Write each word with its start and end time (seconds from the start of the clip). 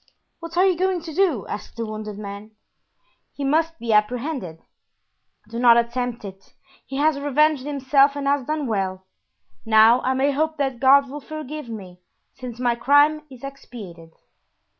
"What 0.39 0.57
are 0.57 0.65
you 0.65 0.75
going 0.75 1.01
to 1.01 1.13
do?" 1.13 1.45
asked 1.45 1.77
the 1.77 1.85
wounded 1.85 2.17
man. 2.17 2.55
"He 3.33 3.43
must 3.43 3.77
be 3.77 3.93
apprehended." 3.93 4.59
"Do 5.47 5.59
not 5.59 5.77
attempt 5.77 6.25
it; 6.25 6.55
he 6.87 6.95
has 6.97 7.19
revenged 7.19 7.67
himself 7.67 8.15
and 8.15 8.25
has 8.25 8.47
done 8.47 8.65
well. 8.65 9.05
Now 9.63 10.01
I 10.01 10.15
may 10.15 10.31
hope 10.31 10.57
that 10.57 10.79
God 10.79 11.07
will 11.07 11.21
forgive 11.21 11.69
me, 11.69 11.99
since 12.33 12.59
my 12.59 12.73
crime 12.73 13.21
is 13.29 13.43
expiated." 13.43 14.09